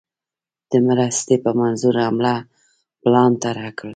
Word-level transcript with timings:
د 0.71 0.73
مرستي 0.87 1.35
په 1.43 1.51
منظور 1.59 1.95
حمله 2.05 2.35
پلان 3.01 3.31
طرح 3.43 3.67
کړ. 3.79 3.89